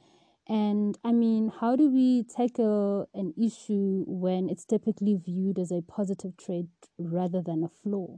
And 0.51 0.97
I 1.01 1.13
mean, 1.13 1.49
how 1.61 1.77
do 1.77 1.89
we 1.89 2.23
tackle 2.23 3.07
an 3.13 3.33
issue 3.41 4.03
when 4.05 4.49
it's 4.49 4.65
typically 4.65 5.15
viewed 5.15 5.57
as 5.57 5.71
a 5.71 5.81
positive 5.81 6.35
trait 6.35 6.67
rather 6.97 7.41
than 7.41 7.63
a 7.63 7.69
flaw? 7.69 8.17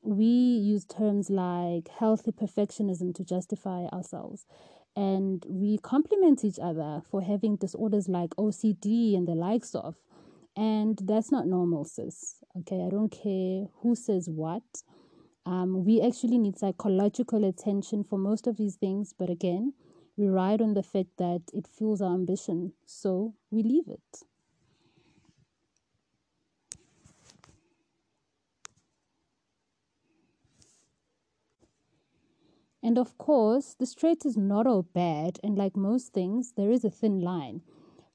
We 0.00 0.26
use 0.26 0.84
terms 0.84 1.28
like 1.28 1.88
healthy 1.88 2.30
perfectionism 2.30 3.16
to 3.16 3.24
justify 3.24 3.86
ourselves 3.86 4.46
and 4.94 5.44
we 5.48 5.78
compliment 5.78 6.44
each 6.44 6.60
other 6.62 7.02
for 7.10 7.20
having 7.20 7.56
disorders 7.56 8.08
like 8.08 8.30
OCD 8.36 9.16
and 9.16 9.26
the 9.26 9.34
likes 9.34 9.74
of. 9.74 9.96
And 10.56 11.00
that's 11.02 11.32
not 11.32 11.48
normal, 11.48 11.84
sis. 11.84 12.36
Okay, 12.60 12.84
I 12.86 12.90
don't 12.90 13.10
care 13.10 13.66
who 13.82 13.96
says 13.96 14.28
what. 14.28 14.62
Um, 15.44 15.84
we 15.84 16.00
actually 16.00 16.38
need 16.38 16.58
psychological 16.58 17.44
attention 17.44 18.04
for 18.04 18.20
most 18.20 18.46
of 18.46 18.56
these 18.56 18.76
things, 18.76 19.12
but 19.18 19.30
again, 19.30 19.72
we 20.18 20.28
ride 20.28 20.60
on 20.60 20.74
the 20.74 20.82
fact 20.82 21.16
that 21.18 21.42
it 21.54 21.66
fuels 21.66 22.02
our 22.02 22.14
ambition, 22.14 22.74
so 22.84 23.34
we 23.50 23.62
leave 23.62 23.88
it. 23.88 24.24
And 32.82 32.98
of 32.98 33.16
course, 33.18 33.74
the 33.74 33.86
trait 33.86 34.24
is 34.26 34.36
not 34.36 34.66
all 34.66 34.82
bad, 34.82 35.38
and 35.44 35.56
like 35.56 35.76
most 35.76 36.12
things, 36.12 36.52
there 36.56 36.70
is 36.72 36.84
a 36.84 36.90
thin 36.90 37.20
line. 37.20 37.62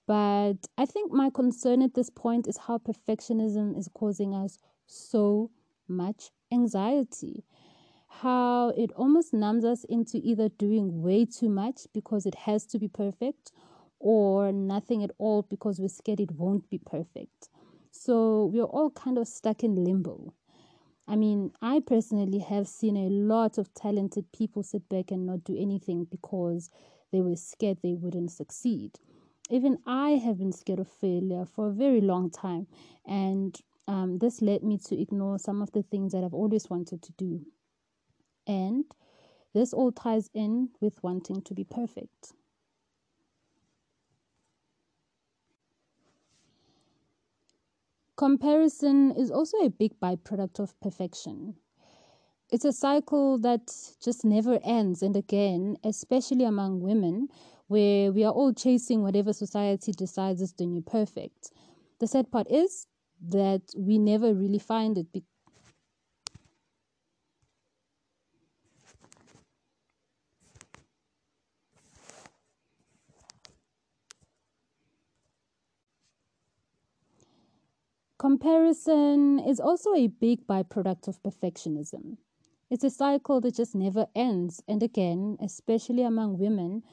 But 0.05 0.67
I 0.77 0.85
think 0.85 1.11
my 1.13 1.29
concern 1.29 1.81
at 1.81 1.93
this 1.93 2.09
point 2.09 2.47
is 2.47 2.57
how 2.57 2.77
perfectionism 2.79 3.77
is 3.77 3.89
causing 3.93 4.33
us 4.35 4.57
so 4.85 5.51
much 5.87 6.31
anxiety. 6.51 7.45
How 8.23 8.69
it 8.77 8.93
almost 8.93 9.33
numbs 9.33 9.65
us 9.65 9.83
into 9.83 10.17
either 10.23 10.47
doing 10.47 11.01
way 11.01 11.25
too 11.25 11.49
much 11.49 11.87
because 11.93 12.25
it 12.25 12.35
has 12.35 12.65
to 12.67 12.79
be 12.79 12.87
perfect 12.87 13.51
or 13.99 14.53
nothing 14.53 15.03
at 15.03 15.11
all 15.17 15.41
because 15.41 15.77
we're 15.77 15.89
scared 15.89 16.21
it 16.21 16.31
won't 16.31 16.69
be 16.69 16.77
perfect. 16.77 17.49
So 17.91 18.45
we're 18.45 18.63
all 18.63 18.91
kind 18.91 19.17
of 19.17 19.27
stuck 19.27 19.61
in 19.61 19.83
limbo. 19.83 20.33
I 21.05 21.17
mean, 21.17 21.51
I 21.61 21.81
personally 21.81 22.39
have 22.39 22.65
seen 22.65 22.95
a 22.95 23.09
lot 23.09 23.57
of 23.57 23.73
talented 23.73 24.31
people 24.31 24.63
sit 24.63 24.87
back 24.87 25.11
and 25.11 25.25
not 25.25 25.43
do 25.43 25.57
anything 25.59 26.05
because 26.09 26.69
they 27.11 27.19
were 27.19 27.35
scared 27.35 27.79
they 27.83 27.95
wouldn't 27.95 28.31
succeed. 28.31 28.99
Even 29.49 29.79
I 29.85 30.11
have 30.11 30.37
been 30.37 30.53
scared 30.53 30.79
of 30.79 30.87
failure 30.87 31.43
for 31.45 31.67
a 31.67 31.73
very 31.73 31.99
long 31.99 32.29
time, 32.29 32.67
and 33.05 33.59
um, 33.85 34.19
this 34.19 34.41
led 34.41 34.63
me 34.63 34.77
to 34.85 34.97
ignore 34.97 35.39
some 35.39 35.61
of 35.61 35.73
the 35.73 35.83
things 35.83 36.13
that 36.13 36.23
I've 36.23 36.33
always 36.33 36.69
wanted 36.69 37.01
to 37.01 37.11
do. 37.17 37.45
And 38.47 38.85
this 39.53 39.73
all 39.73 39.91
ties 39.91 40.29
in 40.33 40.69
with 40.81 41.01
wanting 41.03 41.41
to 41.41 41.53
be 41.53 41.63
perfect. 41.63 42.33
Comparison 48.15 49.11
is 49.11 49.31
also 49.31 49.57
a 49.57 49.69
big 49.69 49.99
byproduct 49.99 50.59
of 50.59 50.79
perfection. 50.79 51.55
It's 52.51 52.65
a 52.65 52.71
cycle 52.71 53.39
that 53.39 53.73
just 54.01 54.23
never 54.23 54.59
ends. 54.63 55.01
And 55.01 55.15
again, 55.15 55.77
especially 55.83 56.45
among 56.45 56.81
women, 56.81 57.29
where 57.67 58.11
we 58.11 58.23
are 58.23 58.31
all 58.31 58.53
chasing 58.53 59.01
whatever 59.01 59.33
society 59.33 59.91
decides 59.91 60.41
is 60.41 60.53
the 60.53 60.65
new 60.65 60.81
perfect. 60.81 61.51
The 61.99 62.07
sad 62.07 62.31
part 62.31 62.47
is 62.51 62.85
that 63.29 63.61
we 63.75 63.97
never 63.97 64.33
really 64.33 64.59
find 64.59 64.97
it 64.97 65.11
Comparison 78.43 79.39
is 79.39 79.61
also 79.61 79.93
a 79.95 80.07
big 80.07 80.45
byproduct 80.45 81.07
of 81.07 81.23
perfectionism. 81.23 82.17
It's 82.69 82.83
a 82.83 82.89
cycle 82.89 83.39
that 83.39 83.55
just 83.55 83.73
never 83.73 84.07
ends. 84.13 84.61
And 84.67 84.83
again, 84.83 85.37
especially 85.39 86.03
among 86.03 86.37
women, 86.37 86.83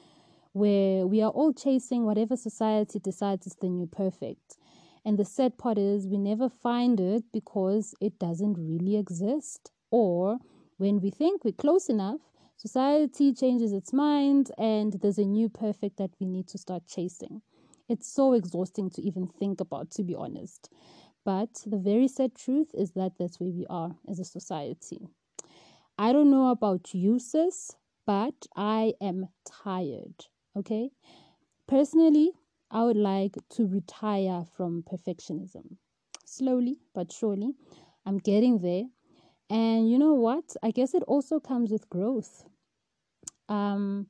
where 0.53 1.05
we 1.05 1.21
are 1.21 1.29
all 1.29 1.51
chasing 1.51 2.05
whatever 2.05 2.37
society 2.37 2.99
decides 2.99 3.47
is 3.47 3.55
the 3.55 3.67
new 3.67 3.85
perfect. 3.85 4.55
And 5.03 5.19
the 5.19 5.25
sad 5.25 5.57
part 5.57 5.77
is, 5.77 6.07
we 6.07 6.17
never 6.17 6.47
find 6.47 7.01
it 7.01 7.25
because 7.33 7.95
it 7.99 8.17
doesn't 8.17 8.53
really 8.57 8.95
exist. 8.95 9.73
Or 9.89 10.37
when 10.77 11.01
we 11.01 11.09
think 11.09 11.43
we're 11.43 11.51
close 11.51 11.89
enough, 11.89 12.21
society 12.55 13.33
changes 13.33 13.73
its 13.73 13.91
mind 13.91 14.51
and 14.57 14.93
there's 15.01 15.17
a 15.17 15.25
new 15.25 15.49
perfect 15.49 15.97
that 15.97 16.11
we 16.17 16.27
need 16.27 16.47
to 16.47 16.57
start 16.57 16.87
chasing. 16.87 17.41
It's 17.89 18.07
so 18.07 18.31
exhausting 18.31 18.89
to 18.91 19.01
even 19.01 19.27
think 19.27 19.59
about, 19.59 19.91
to 19.91 20.03
be 20.03 20.15
honest. 20.15 20.69
But 21.23 21.63
the 21.65 21.77
very 21.77 22.07
sad 22.07 22.35
truth 22.35 22.71
is 22.73 22.91
that 22.93 23.13
that's 23.19 23.39
where 23.39 23.51
we 23.51 23.65
are 23.69 23.95
as 24.09 24.19
a 24.19 24.25
society. 24.25 25.07
I 25.97 26.13
don't 26.13 26.31
know 26.31 26.49
about 26.49 26.93
you, 26.93 27.19
sis, 27.19 27.75
but 28.05 28.47
I 28.55 28.93
am 28.99 29.27
tired. 29.45 30.25
Okay. 30.55 30.91
Personally, 31.67 32.31
I 32.71 32.83
would 32.83 32.97
like 32.97 33.35
to 33.51 33.67
retire 33.67 34.45
from 34.55 34.83
perfectionism. 34.83 35.77
Slowly 36.25 36.79
but 36.93 37.11
surely, 37.11 37.53
I'm 38.05 38.17
getting 38.17 38.59
there. 38.59 38.85
And 39.49 39.89
you 39.89 39.99
know 39.99 40.13
what? 40.13 40.55
I 40.63 40.71
guess 40.71 40.93
it 40.93 41.03
also 41.03 41.39
comes 41.39 41.71
with 41.71 41.89
growth. 41.89 42.45
Um, 43.49 44.07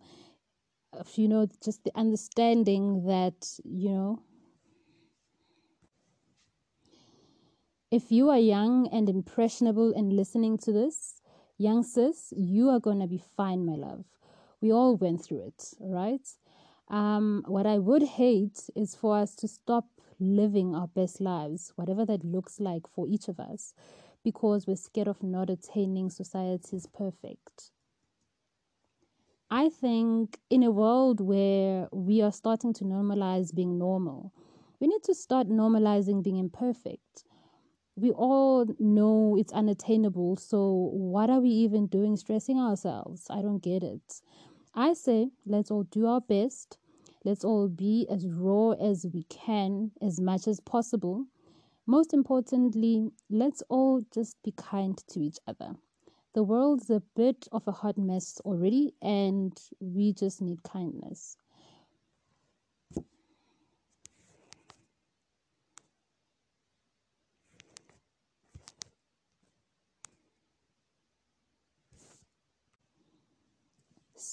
you 1.15 1.27
know, 1.27 1.47
just 1.63 1.83
the 1.83 1.91
understanding 1.95 3.05
that, 3.05 3.59
you 3.63 3.89
know, 3.89 4.23
If 7.91 8.09
you 8.09 8.29
are 8.29 8.39
young 8.39 8.87
and 8.87 9.09
impressionable 9.09 9.91
and 9.93 10.13
listening 10.13 10.57
to 10.59 10.71
this, 10.71 11.21
young 11.57 11.83
sis, 11.83 12.33
you 12.33 12.69
are 12.69 12.79
going 12.79 13.01
to 13.01 13.07
be 13.07 13.21
fine, 13.35 13.65
my 13.65 13.75
love. 13.75 14.05
We 14.61 14.71
all 14.71 14.95
went 14.95 15.21
through 15.21 15.47
it, 15.47 15.73
right? 15.77 16.25
Um, 16.87 17.43
what 17.47 17.65
I 17.65 17.79
would 17.79 18.03
hate 18.03 18.69
is 18.77 18.95
for 18.95 19.17
us 19.17 19.35
to 19.35 19.47
stop 19.49 19.87
living 20.21 20.73
our 20.73 20.87
best 20.87 21.19
lives, 21.19 21.73
whatever 21.75 22.05
that 22.05 22.23
looks 22.23 22.61
like 22.61 22.87
for 22.87 23.09
each 23.09 23.27
of 23.27 23.41
us, 23.41 23.73
because 24.23 24.65
we're 24.65 24.77
scared 24.77 25.09
of 25.09 25.21
not 25.21 25.49
attaining 25.49 26.09
society's 26.09 26.85
perfect. 26.85 27.71
I 29.49 29.67
think 29.67 30.39
in 30.49 30.63
a 30.63 30.71
world 30.71 31.19
where 31.19 31.89
we 31.91 32.21
are 32.21 32.31
starting 32.31 32.73
to 32.75 32.85
normalize 32.85 33.53
being 33.53 33.77
normal, 33.77 34.31
we 34.79 34.87
need 34.87 35.03
to 35.03 35.13
start 35.13 35.49
normalizing 35.49 36.23
being 36.23 36.37
imperfect 36.37 37.25
we 38.01 38.09
all 38.11 38.65
know 38.79 39.37
it's 39.39 39.53
unattainable. 39.53 40.35
So, 40.35 40.89
what 40.91 41.29
are 41.29 41.39
we 41.39 41.49
even 41.49 41.85
doing 41.85 42.17
stressing 42.17 42.59
ourselves? 42.59 43.27
I 43.29 43.43
don't 43.43 43.61
get 43.61 43.83
it. 43.83 44.21
I 44.73 44.93
say, 44.93 45.29
let's 45.45 45.69
all 45.69 45.83
do 45.83 46.07
our 46.07 46.19
best. 46.21 46.79
Let's 47.23 47.45
all 47.45 47.67
be 47.67 48.07
as 48.09 48.27
raw 48.27 48.71
as 48.71 49.05
we 49.13 49.23
can, 49.29 49.91
as 50.01 50.19
much 50.19 50.47
as 50.47 50.59
possible. 50.59 51.25
Most 51.85 52.11
importantly, 52.11 53.11
let's 53.29 53.61
all 53.69 54.01
just 54.11 54.41
be 54.43 54.51
kind 54.53 54.97
to 55.09 55.19
each 55.19 55.37
other. 55.47 55.75
The 56.33 56.43
world's 56.43 56.89
a 56.89 57.03
bit 57.15 57.47
of 57.51 57.67
a 57.67 57.71
hot 57.71 57.99
mess 57.99 58.39
already, 58.45 58.95
and 59.01 59.55
we 59.79 60.13
just 60.13 60.41
need 60.41 60.63
kindness. 60.63 61.37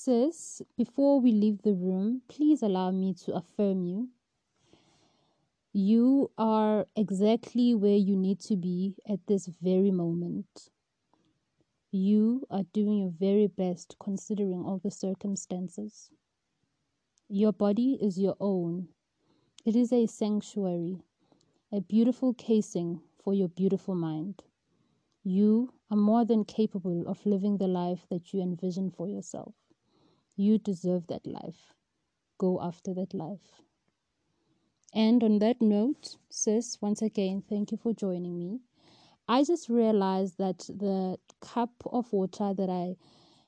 Sis, 0.00 0.62
before 0.76 1.20
we 1.20 1.32
leave 1.32 1.62
the 1.62 1.74
room, 1.74 2.22
please 2.28 2.62
allow 2.62 2.92
me 2.92 3.12
to 3.14 3.34
affirm 3.34 3.82
you. 3.82 4.10
You 5.72 6.30
are 6.38 6.86
exactly 6.94 7.74
where 7.74 7.96
you 7.96 8.16
need 8.16 8.38
to 8.42 8.54
be 8.54 8.94
at 9.08 9.26
this 9.26 9.48
very 9.60 9.90
moment. 9.90 10.70
You 11.90 12.46
are 12.48 12.62
doing 12.72 12.98
your 12.98 13.10
very 13.10 13.48
best 13.48 13.96
considering 13.98 14.64
all 14.64 14.78
the 14.78 14.92
circumstances. 14.92 16.10
Your 17.28 17.52
body 17.52 17.98
is 18.00 18.20
your 18.20 18.36
own. 18.38 18.90
It 19.66 19.74
is 19.74 19.92
a 19.92 20.06
sanctuary, 20.06 21.02
a 21.72 21.80
beautiful 21.80 22.34
casing 22.34 23.00
for 23.18 23.34
your 23.34 23.48
beautiful 23.48 23.96
mind. 23.96 24.44
You 25.24 25.74
are 25.90 25.96
more 25.96 26.24
than 26.24 26.44
capable 26.44 27.08
of 27.08 27.26
living 27.26 27.56
the 27.58 27.66
life 27.66 28.06
that 28.10 28.32
you 28.32 28.40
envision 28.40 28.92
for 28.92 29.08
yourself. 29.08 29.54
You 30.38 30.56
deserve 30.56 31.08
that 31.08 31.26
life. 31.26 31.74
Go 32.38 32.62
after 32.62 32.94
that 32.94 33.14
life. 33.14 33.62
And 34.94 35.22
on 35.24 35.38
that 35.38 35.62
note, 35.62 36.16
sis, 36.28 36.80
once 36.82 37.00
again, 37.02 37.42
thank 37.48 37.72
you 37.72 37.78
for 37.78 37.92
joining 37.94 38.38
me. 38.38 38.60
I 39.28 39.44
just 39.44 39.68
realized 39.68 40.38
that 40.38 40.58
the 40.68 41.18
cup 41.40 41.72
of 41.86 42.12
water 42.12 42.54
that 42.54 42.70
I 42.70 42.96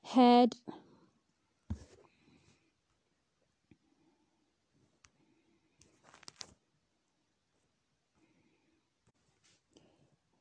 had 0.03 0.55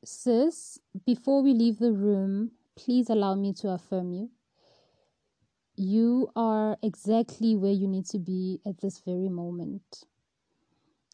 Sis, 0.04 0.78
before 1.06 1.42
we 1.42 1.54
leave 1.54 1.78
the 1.78 1.92
room, 1.94 2.52
please 2.76 3.08
allow 3.08 3.34
me 3.34 3.54
to 3.54 3.70
affirm 3.70 4.12
you 4.12 4.30
you 5.80 6.30
are 6.36 6.76
exactly 6.82 7.56
where 7.56 7.72
you 7.72 7.88
need 7.88 8.04
to 8.04 8.18
be 8.18 8.60
at 8.66 8.82
this 8.82 8.98
very 8.98 9.30
moment. 9.30 10.04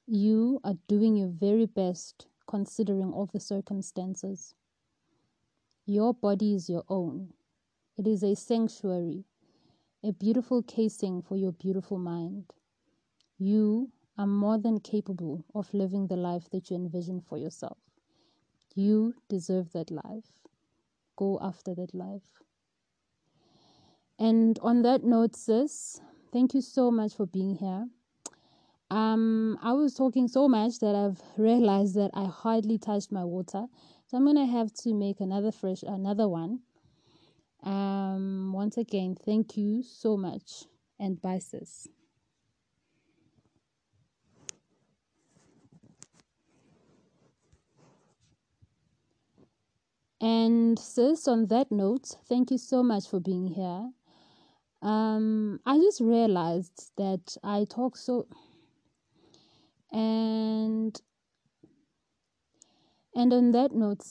You 0.08 0.60
are 0.64 0.74
doing 0.88 1.14
your 1.14 1.28
very 1.28 1.66
best 1.66 2.26
considering 2.48 3.12
all 3.12 3.30
the 3.32 3.38
circumstances. 3.38 4.56
Your 5.84 6.12
body 6.12 6.56
is 6.56 6.68
your 6.68 6.82
own. 6.88 7.28
It 7.96 8.08
is 8.08 8.24
a 8.24 8.34
sanctuary, 8.34 9.22
a 10.02 10.10
beautiful 10.10 10.64
casing 10.64 11.22
for 11.22 11.36
your 11.36 11.52
beautiful 11.52 11.98
mind. 11.98 12.52
You 13.38 13.92
are 14.18 14.26
more 14.26 14.58
than 14.58 14.80
capable 14.80 15.44
of 15.54 15.72
living 15.74 16.08
the 16.08 16.16
life 16.16 16.50
that 16.50 16.70
you 16.70 16.76
envision 16.76 17.20
for 17.20 17.38
yourself. 17.38 17.78
You 18.74 19.14
deserve 19.28 19.70
that 19.74 19.92
life. 19.92 20.42
Go 21.14 21.38
after 21.40 21.72
that 21.76 21.94
life. 21.94 22.45
And 24.18 24.58
on 24.60 24.82
that 24.82 25.04
note, 25.04 25.36
sis, 25.36 26.00
thank 26.32 26.54
you 26.54 26.60
so 26.62 26.90
much 26.90 27.14
for 27.14 27.26
being 27.26 27.56
here. 27.56 27.88
Um, 28.90 29.58
I 29.62 29.72
was 29.72 29.94
talking 29.94 30.28
so 30.28 30.48
much 30.48 30.78
that 30.78 30.94
I've 30.94 31.20
realized 31.36 31.96
that 31.96 32.12
I 32.14 32.24
hardly 32.24 32.78
touched 32.78 33.12
my 33.12 33.24
water, 33.24 33.66
so 34.06 34.16
I'm 34.16 34.24
gonna 34.24 34.46
have 34.46 34.72
to 34.84 34.94
make 34.94 35.20
another 35.20 35.52
fresh, 35.52 35.82
another 35.82 36.28
one. 36.28 36.60
Um, 37.62 38.52
once 38.54 38.78
again, 38.78 39.16
thank 39.16 39.56
you 39.56 39.82
so 39.82 40.16
much, 40.16 40.64
and 40.98 41.20
bye, 41.20 41.40
sis. 41.40 41.88
And 50.20 50.78
sis, 50.78 51.28
on 51.28 51.46
that 51.48 51.70
note, 51.70 52.16
thank 52.28 52.50
you 52.50 52.56
so 52.56 52.82
much 52.82 53.08
for 53.08 53.20
being 53.20 53.48
here 53.48 53.90
um, 54.86 55.60
I 55.66 55.78
just 55.78 56.00
realized 56.00 56.92
that 56.96 57.36
I 57.44 57.66
talk 57.68 57.96
so 57.96 58.28
and 59.92 61.00
and 63.14 63.32
on 63.32 63.52
that 63.52 63.72
note 63.72 64.04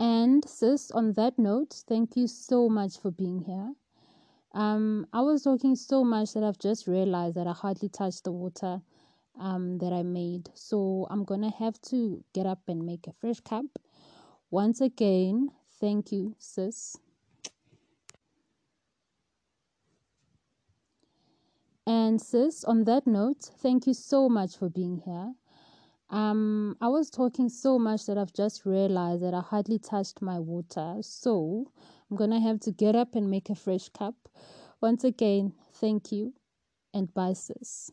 and 0.00 0.44
sis 0.48 0.90
on 0.90 1.12
that 1.14 1.38
note 1.38 1.82
thank 1.88 2.16
you 2.16 2.26
so 2.26 2.68
much 2.68 2.98
for 2.98 3.10
being 3.10 3.40
here. 3.42 3.72
Um 4.54 5.06
i 5.12 5.20
was 5.22 5.44
talking 5.44 5.76
so 5.76 6.04
much 6.04 6.34
that 6.34 6.44
i've 6.44 6.58
just 6.58 6.86
realized 6.86 7.36
that 7.36 7.46
i 7.46 7.52
hardly 7.52 7.88
touched 7.88 8.24
the 8.24 8.32
water 8.32 8.82
um 9.40 9.78
that 9.78 9.92
i 9.92 10.02
made. 10.02 10.50
So 10.54 11.06
i'm 11.10 11.24
gonna 11.24 11.52
have 11.58 11.80
to 11.92 12.24
get 12.34 12.46
up 12.46 12.60
and 12.68 12.84
make 12.84 13.06
a 13.06 13.12
fresh 13.12 13.40
cup. 13.40 13.66
Once 14.50 14.80
again 14.82 15.50
thank 15.80 16.12
you 16.12 16.36
sis 16.38 16.96
And 21.86 22.20
sis, 22.20 22.64
on 22.64 22.84
that 22.84 23.06
note, 23.06 23.42
thank 23.58 23.86
you 23.86 23.94
so 23.94 24.28
much 24.28 24.56
for 24.56 24.68
being 24.68 24.98
here. 24.98 25.34
Um, 26.10 26.76
I 26.80 26.88
was 26.88 27.10
talking 27.10 27.48
so 27.48 27.78
much 27.78 28.06
that 28.06 28.18
I've 28.18 28.32
just 28.32 28.66
realized 28.66 29.22
that 29.22 29.34
I 29.34 29.40
hardly 29.40 29.78
touched 29.78 30.20
my 30.20 30.38
water. 30.38 30.98
So 31.00 31.66
I'm 32.10 32.16
gonna 32.16 32.40
have 32.40 32.60
to 32.60 32.70
get 32.70 32.94
up 32.94 33.14
and 33.14 33.30
make 33.30 33.48
a 33.50 33.54
fresh 33.54 33.88
cup. 33.88 34.14
Once 34.80 35.04
again, 35.04 35.54
thank 35.72 36.12
you 36.12 36.34
and 36.92 37.12
bye, 37.14 37.32
sis. 37.32 37.90